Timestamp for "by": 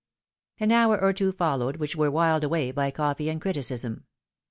2.71-2.89